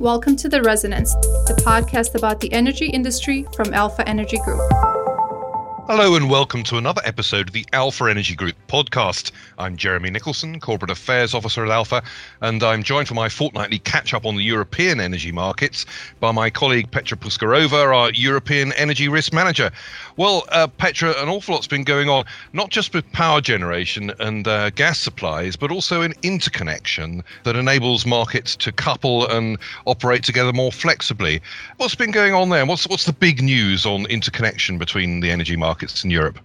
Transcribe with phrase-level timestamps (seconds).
[0.00, 1.12] Welcome to The Resonance,
[1.48, 4.60] the podcast about the energy industry from Alpha Energy Group.
[5.88, 9.32] Hello and welcome to another episode of the Alpha Energy Group podcast.
[9.56, 12.02] I'm Jeremy Nicholson, Corporate Affairs Officer at Alpha,
[12.42, 15.86] and I'm joined for my fortnightly catch up on the European energy markets
[16.20, 19.70] by my colleague Petra Puskarova, our European Energy Risk Manager.
[20.18, 24.46] Well, uh, Petra, an awful lot's been going on, not just with power generation and
[24.46, 30.52] uh, gas supplies, but also an interconnection that enables markets to couple and operate together
[30.52, 31.40] more flexibly.
[31.78, 32.66] What's been going on there?
[32.66, 35.77] What's, what's the big news on interconnection between the energy markets?
[35.78, 36.38] Markets in Europe?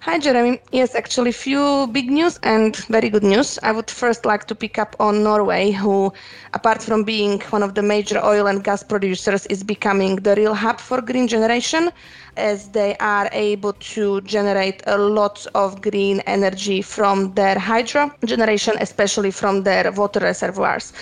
[0.00, 0.58] Hi, Jeremy.
[0.72, 3.58] Yes, actually, a few big news and very good news.
[3.62, 6.12] I would first like to pick up on Norway, who,
[6.54, 10.54] apart from being one of the major oil and gas producers, is becoming the real
[10.54, 11.90] hub for green generation
[12.36, 18.74] as they are able to generate a lot of green energy from their hydro generation,
[18.80, 20.92] especially from their water reservoirs.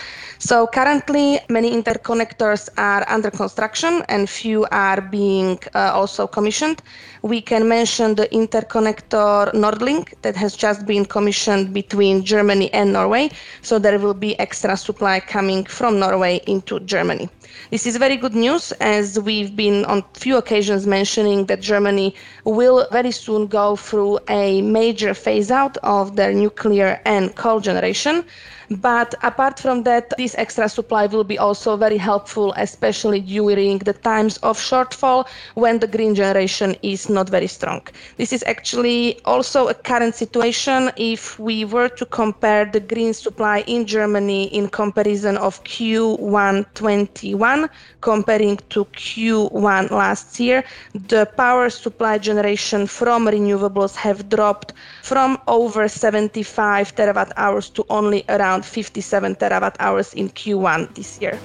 [0.41, 6.81] So currently, many interconnectors are under construction and few are being uh, also commissioned.
[7.23, 13.31] We can mention the interconnector NordLink that has just been commissioned between Germany and Norway.
[13.63, 17.29] So there will be extra supply coming from Norway into Germany.
[17.71, 20.87] This is very good news as we've been on few occasions
[21.19, 27.01] mentioning that Germany will very soon go through a major phase out of their nuclear
[27.05, 28.25] and coal generation.
[28.71, 33.95] But apart from that, this extra supply will be also very helpful, especially during the
[33.95, 37.81] times of shortfall when the green generation is not very strong.
[38.19, 43.61] This is actually also a current situation if we were to compare the green supply
[43.67, 47.71] in Germany in comparison of Q1 21
[48.03, 50.63] comparing to Q1 last year.
[50.95, 58.25] The power supply generation from renewables have dropped from over 75 terawatt hours to only
[58.29, 61.39] around around 57 terawatt hours in Q1 this year.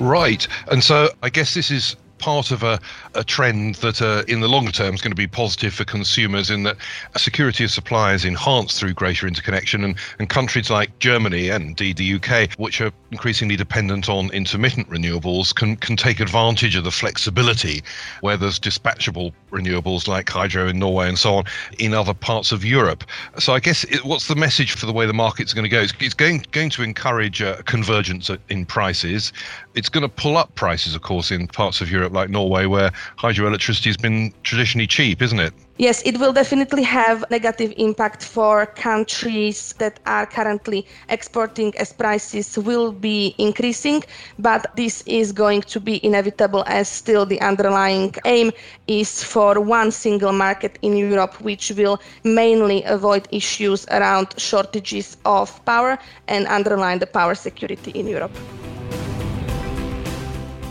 [0.00, 0.46] Right.
[0.70, 2.80] And so I guess this is part of a,
[3.14, 6.50] a trend that uh, in the longer term is going to be positive for consumers
[6.50, 6.76] in that
[7.16, 11.96] security of supply is enhanced through greater interconnection and, and countries like Germany and indeed
[11.96, 16.90] the UK, which are increasingly dependent on intermittent renewables, can, can take advantage of the
[16.90, 17.82] flexibility
[18.20, 21.44] where there's dispatchable renewables like hydro in Norway and so on
[21.78, 23.04] in other parts of Europe.
[23.38, 25.80] So I guess it, what's the message for the way the market's going to go?
[25.80, 29.32] It's, it's going, going to encourage uh, convergence in prices.
[29.74, 32.66] It's going to pull up prices, of course, in parts of Europe Europe, like Norway,
[32.66, 35.52] where hydroelectricity has been traditionally cheap, isn't it?
[35.78, 42.58] Yes, it will definitely have negative impact for countries that are currently exporting as prices
[42.58, 44.02] will be increasing,
[44.40, 48.50] but this is going to be inevitable as still the underlying aim
[48.88, 55.64] is for one single market in Europe which will mainly avoid issues around shortages of
[55.64, 55.96] power
[56.26, 58.36] and underline the power security in Europe.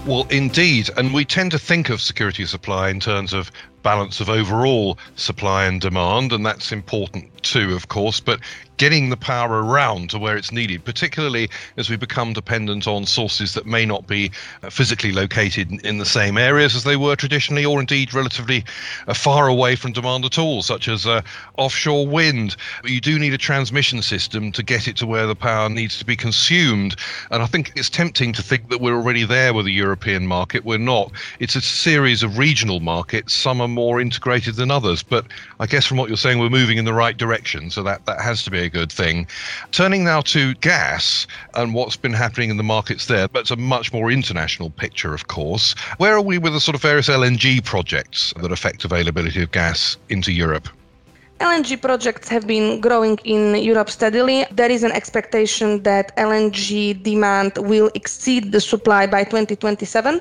[0.05, 0.89] Well, indeed.
[0.95, 3.51] And we tend to think of security supply in terms of
[3.87, 8.19] balance of overall supply and demand, and that's important too, of course.
[8.19, 8.39] But
[8.77, 13.53] getting the power around to where it's needed, particularly as we become dependent on sources
[13.53, 14.31] that may not be
[14.63, 18.63] uh, physically located in the same areas as they were traditionally, or indeed relatively
[19.07, 21.21] uh, far away from demand at all, such as uh,
[21.57, 22.55] offshore wind.
[22.83, 26.05] You do need a transmission system to get it to where the power needs to
[26.05, 26.95] be consumed.
[27.31, 30.65] And I think it's tempting to think that we're already there with the European market.
[30.65, 31.11] We're not.
[31.39, 33.33] It's a series of regional markets.
[33.33, 35.01] Some are more integrated than others.
[35.01, 35.25] But
[35.59, 37.26] I guess from what you're saying, we're moving in the right direction.
[37.69, 39.27] So that, that has to be a good thing.
[39.71, 43.55] Turning now to gas and what's been happening in the markets there, but it's a
[43.55, 45.75] much more international picture, of course.
[45.97, 49.97] Where are we with the sort of various LNG projects that affect availability of gas
[50.09, 50.69] into Europe?
[51.39, 54.45] LNG projects have been growing in Europe steadily.
[54.51, 60.19] There is an expectation that LNG demand will exceed the supply by 2027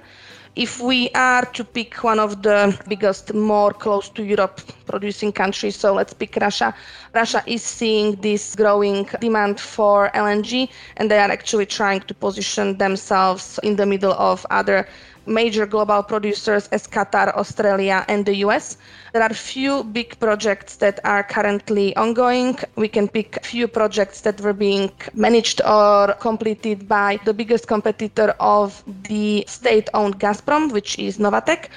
[0.57, 5.77] if we are to pick one of the biggest, more close to Europe producing countries,
[5.77, 6.75] so let's pick Russia.
[7.15, 12.79] Russia is seeing this growing demand for LNG, and they are actually trying to position
[12.79, 14.89] themselves in the middle of other
[15.27, 18.77] major global producers as Qatar, Australia, and the US.
[19.13, 22.59] There are few big projects that are currently ongoing.
[22.77, 28.35] We can pick few projects that were being managed or completed by the biggest competitor
[28.41, 31.69] of the state-owned Gazprom, which is Novatek.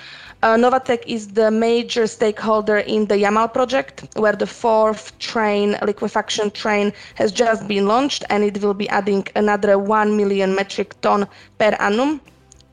[0.41, 6.49] Uh, Novatek is the major stakeholder in the Yamal project, where the fourth train, liquefaction
[6.51, 11.27] train, has just been launched and it will be adding another 1 million metric ton
[11.57, 12.21] per annum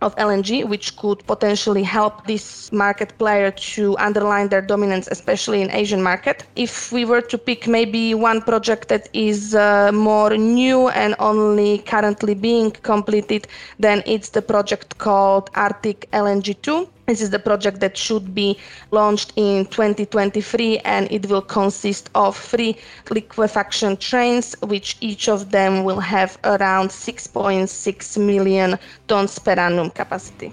[0.03, 5.71] of LNG, which could potentially help this market player to underline their dominance, especially in
[5.71, 6.45] Asian market.
[6.57, 11.79] If we were to pick maybe one project that is uh, more new and only
[11.79, 13.49] currently being completed,
[13.79, 18.59] then it's the project called Arctic LNG 2 this is the project that should be
[18.91, 22.77] launched in 2023 and it will consist of three
[23.11, 30.53] liquefaction trains, which each of them will have around 6.6 million tons per annum capacity.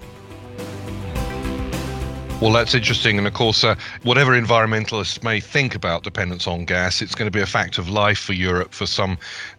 [2.40, 3.16] Well, that's interesting.
[3.16, 7.36] And of course, uh, whatever environmentalists may think about dependence on gas, it's going to
[7.36, 9.18] be a fact of life for Europe for some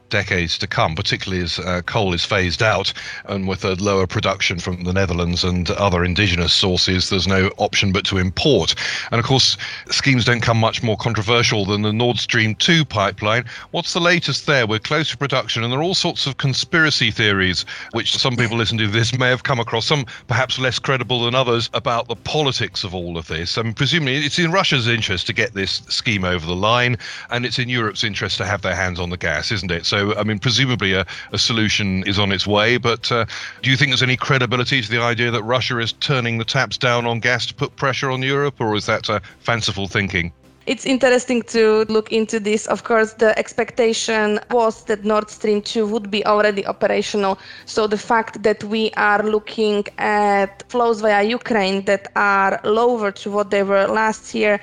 [0.09, 2.93] decades to come, particularly as uh, coal is phased out
[3.25, 7.91] and with a lower production from the Netherlands and other indigenous sources, there's no option
[7.91, 8.75] but to import.
[9.11, 9.57] And of course,
[9.89, 13.45] schemes don't come much more controversial than the Nord Stream 2 pipeline.
[13.71, 14.67] What's the latest there?
[14.67, 18.57] We're close to production, and there are all sorts of conspiracy theories, which some people
[18.57, 22.15] listening to this may have come across, some perhaps less credible than others, about the
[22.15, 23.57] politics of all of this.
[23.57, 26.97] I mean, presumably it's in Russia's interest to get this scheme over the line,
[27.29, 29.85] and it's in Europe's interest to have their hands on the gas, isn't it?
[29.85, 32.77] So I mean, presumably a, a solution is on its way.
[32.77, 33.25] But uh,
[33.61, 36.77] do you think there's any credibility to the idea that Russia is turning the taps
[36.77, 40.31] down on gas to put pressure on Europe, or is that uh, fanciful thinking?
[40.65, 42.65] It's interesting to look into this.
[42.65, 47.37] Of course, the expectation was that Nord Stream 2 would be already operational.
[47.65, 53.29] So the fact that we are looking at flows via Ukraine that are lower to
[53.29, 54.59] what they were last year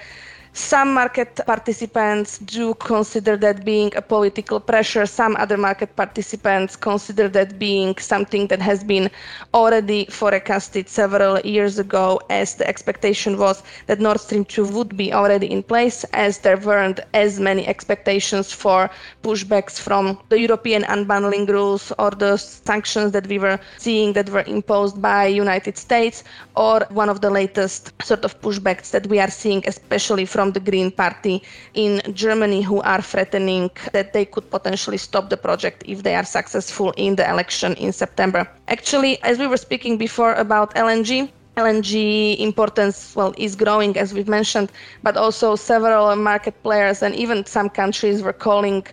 [0.55, 5.07] some market participants do consider that being a political pressure.
[5.07, 9.11] Some other market participants consider that being something that has been
[9.55, 15.11] already forecasted several years ago, as the expectation was that Nord Stream 2 would be
[15.13, 18.91] already in place, as there weren't as many expectations for
[19.23, 24.45] pushbacks from the European unbundling rules or the sanctions that we were seeing that were
[24.47, 26.25] imposed by United States,
[26.57, 30.51] or one of the latest sort of pushbacks that we are seeing, especially from from
[30.51, 31.41] the Green Party
[31.75, 36.25] in Germany who are threatening that they could potentially stop the project if they are
[36.39, 38.43] successful in the election in September.
[38.67, 41.95] Actually, as we were speaking before about LNG, LNG
[42.41, 44.69] importance well is growing as we've mentioned,
[45.07, 48.85] but also several market players and even some countries were calling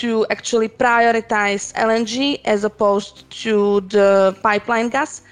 [0.00, 5.22] to actually prioritize LNG as opposed to the pipeline gas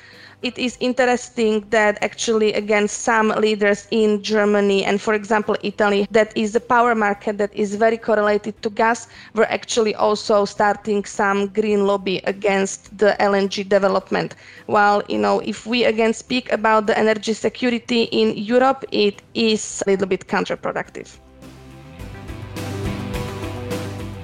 [0.42, 6.36] it is interesting that actually against some leaders in Germany and for example Italy that
[6.36, 11.48] is a power market that is very correlated to gas were actually also starting some
[11.48, 14.36] green lobby against the LNG development.
[14.66, 19.82] While you know if we again speak about the energy security in Europe it is
[19.86, 21.18] a little bit counterproductive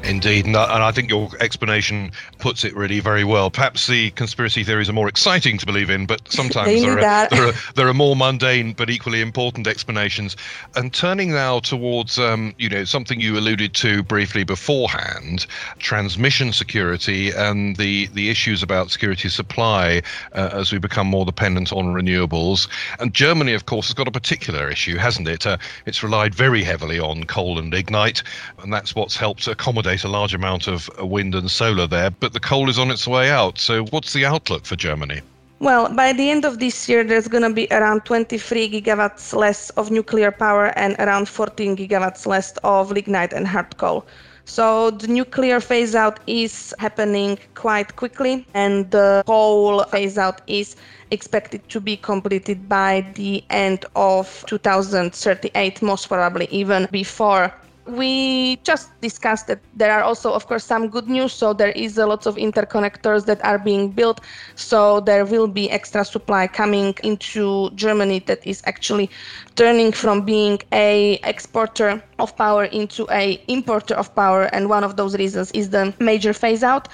[0.05, 3.51] Indeed, and I think your explanation puts it really very well.
[3.51, 7.49] Perhaps the conspiracy theories are more exciting to believe in, but sometimes there are, there,
[7.49, 10.37] are, there, are, more mundane but equally important explanations.
[10.77, 15.47] And turning now towards, um, you know, something you alluded to briefly beforehand,
[15.79, 20.03] transmission security and the the issues about security supply
[20.35, 22.69] uh, as we become more dependent on renewables.
[22.99, 25.47] And Germany, of course, has got a particular issue, hasn't it?
[25.47, 25.57] Uh,
[25.87, 28.23] it's relied very heavily on coal and lignite,
[28.63, 32.41] and that's what's helped accommodate a large amount of wind and solar there, but the
[32.41, 33.59] coal is on its way out.
[33.59, 35.21] So, what's the outlook for Germany?
[35.61, 39.71] Well, by the end of this year, there's going to be around 23 gigawatts less
[39.71, 44.05] of nuclear power and around 14 gigawatts less of lignite and hard coal.
[44.47, 50.77] So the nuclear phase out is happening quite quickly, and the coal phase out is
[51.11, 57.55] expected to be completed by the end of 2038, most probably even before
[57.87, 61.33] we just discussed that there are also of course some good news.
[61.33, 64.21] So there is a lot of interconnectors that are being built.
[64.55, 69.11] So there will be extra supply coming into germany that is actually
[69.57, 74.45] turning from being a exporter of power into a importer of power.
[74.45, 76.89] And one of those reasons is the major phase out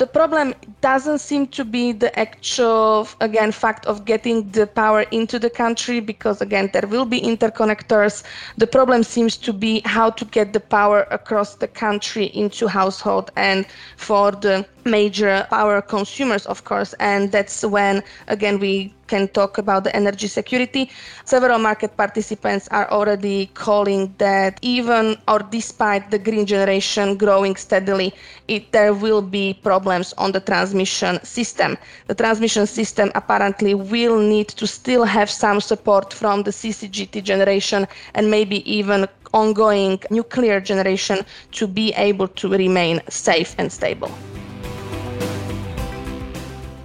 [0.00, 5.38] the problem doesn't seem to be the actual again fact of getting the power into
[5.38, 8.22] the country because again there will be interconnectors.
[8.56, 13.30] The problem seems to be how to get the power across the country into household
[13.36, 13.66] and
[13.98, 19.82] for the major power consumers, of course, and that's when, again, we can talk about
[19.84, 20.88] the energy security.
[21.24, 28.14] Several market participants are already calling that even or despite the green generation growing steadily,
[28.48, 31.76] it, there will be problems on the transmission system.
[32.06, 37.86] The transmission system apparently will need to still have some support from the CCGT generation
[38.14, 41.18] and maybe even ongoing nuclear generation
[41.52, 44.10] to be able to remain safe and stable.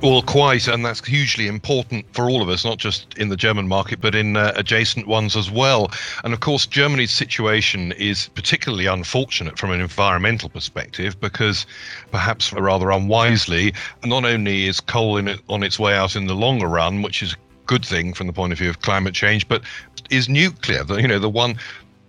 [0.02, 3.68] Well, quite, and that's hugely important for all of us, not just in the German
[3.68, 5.90] market, but in uh, adjacent ones as well.
[6.24, 11.66] And of course, Germany's situation is particularly unfortunate from an environmental perspective because,
[12.12, 13.74] perhaps rather unwisely,
[14.04, 17.34] not only is coal it, on its way out in the longer run, which is
[17.34, 19.64] a good thing from the point of view of climate change, but
[20.12, 21.58] is nuclear, the, you know, the one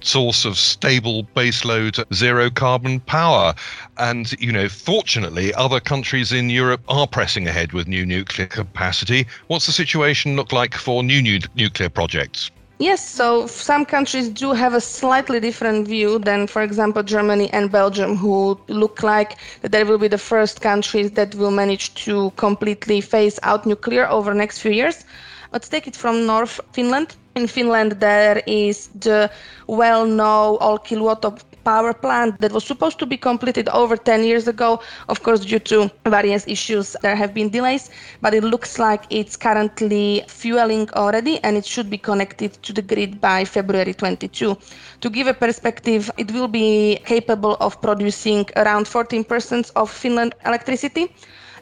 [0.07, 3.55] source of stable baseload zero carbon power.
[3.99, 9.27] And, you know, fortunately, other countries in Europe are pressing ahead with new nuclear capacity.
[9.49, 12.51] What's the situation look like for new, new nuclear projects?
[12.79, 17.73] Yes, so some countries do have a slightly different view than, for example, Germany and
[17.73, 23.01] Belgium, who look like they will be the first countries that will manage to completely
[23.01, 25.07] phase out nuclear over the next few years.
[25.53, 27.17] Let's take it from North Finland.
[27.37, 29.31] In Finland, there is the
[29.67, 34.81] well-known Olkiluoto power plant that was supposed to be completed over 10 years ago.
[35.11, 37.91] Of course, due to various issues, there have been delays,
[38.23, 42.81] but it looks like it's currently fueling already and it should be connected to the
[42.81, 44.57] grid by February 22.
[45.03, 51.13] To give a perspective, it will be capable of producing around 14% of Finland electricity.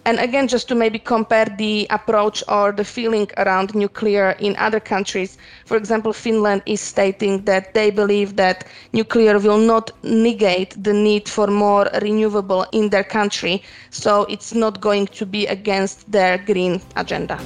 [0.07, 4.81] And again, just to maybe compare the approach or the feeling around nuclear in other
[4.81, 5.39] countries.
[5.65, 11.29] For example, Finland is stating that they believe that nuclear will not negate the need
[11.29, 13.63] for more renewable in their country.
[13.91, 17.41] So it's not going to be against their green agenda.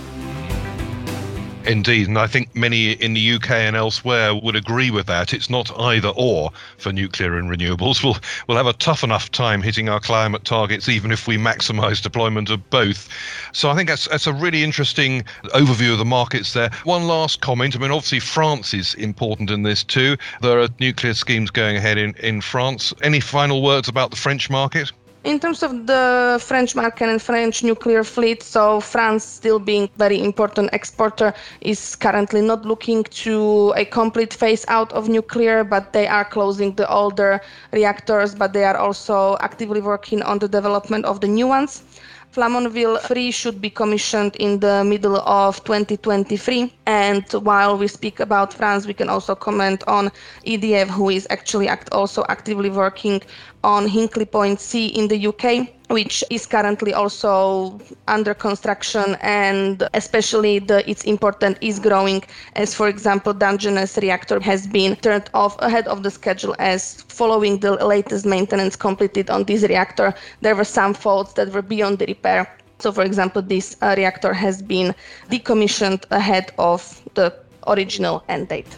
[1.68, 5.34] Indeed, and I think many in the UK and elsewhere would agree with that.
[5.34, 8.02] It's not either or for nuclear and renewables.
[8.08, 12.00] We'll we'll have a tough enough time hitting our climate targets, even if we maximise
[12.00, 13.10] deployment of both.
[13.52, 16.70] So I think that's that's a really interesting overview of the markets there.
[16.84, 17.76] One last comment.
[17.76, 20.16] I mean, obviously France is important in this too.
[20.40, 22.94] There are nuclear schemes going ahead in in France.
[23.02, 24.90] Any final words about the French market?
[25.28, 30.24] In terms of the French market and French nuclear fleet, so France still being very
[30.24, 36.06] important exporter is currently not looking to a complete phase out of nuclear, but they
[36.06, 37.42] are closing the older
[37.74, 41.82] reactors, but they are also actively working on the development of the new ones.
[42.34, 46.72] Flamanville 3 should be commissioned in the middle of 2023.
[46.86, 50.10] And while we speak about France, we can also comment on
[50.46, 53.22] EDF, who is actually act- also actively working
[53.64, 60.58] on Hinkley Point C in the UK which is currently also under construction and especially
[60.58, 62.22] the its importance is growing
[62.56, 67.58] as for example Dungeness reactor has been turned off ahead of the schedule as following
[67.60, 72.06] the latest maintenance completed on this reactor there were some faults that were beyond the
[72.06, 72.48] repair.
[72.78, 74.94] So for example this uh, reactor has been
[75.30, 77.34] decommissioned ahead of the
[77.66, 78.76] original end date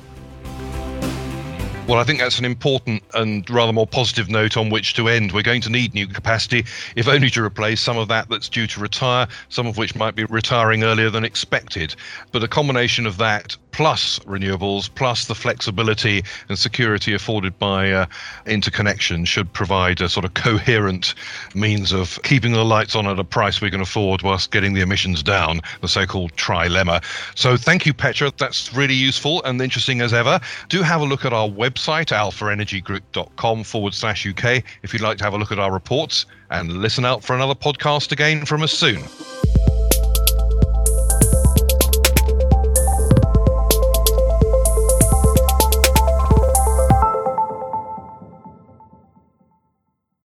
[1.86, 5.32] well, I think that's an important and rather more positive note on which to end.
[5.32, 6.64] We're going to need new capacity,
[6.96, 10.14] if only to replace some of that that's due to retire, some of which might
[10.14, 11.94] be retiring earlier than expected.
[12.32, 18.06] But a combination of that plus renewables, plus the flexibility and security afforded by uh,
[18.46, 21.14] interconnection should provide a sort of coherent
[21.54, 24.80] means of keeping the lights on at a price we can afford whilst getting the
[24.80, 27.02] emissions down, the so called trilemma.
[27.36, 28.32] So thank you, Petra.
[28.36, 30.40] That's really useful and interesting as ever.
[30.68, 35.24] Do have a look at our website, alphaenergygroup.com forward slash UK, if you'd like to
[35.24, 38.72] have a look at our reports and listen out for another podcast again from us
[38.72, 39.02] soon.